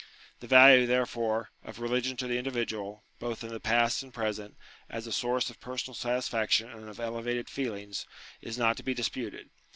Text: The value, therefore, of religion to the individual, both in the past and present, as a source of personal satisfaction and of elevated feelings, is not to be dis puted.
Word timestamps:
The 0.39 0.47
value, 0.47 0.87
therefore, 0.87 1.51
of 1.63 1.79
religion 1.79 2.17
to 2.17 2.27
the 2.27 2.39
individual, 2.39 3.03
both 3.19 3.43
in 3.43 3.49
the 3.51 3.59
past 3.59 4.01
and 4.01 4.11
present, 4.11 4.57
as 4.89 5.05
a 5.05 5.11
source 5.11 5.51
of 5.51 5.59
personal 5.59 5.93
satisfaction 5.93 6.71
and 6.71 6.89
of 6.89 6.99
elevated 6.99 7.51
feelings, 7.51 8.07
is 8.41 8.57
not 8.57 8.77
to 8.77 8.83
be 8.83 8.95
dis 8.95 9.09
puted. 9.09 9.49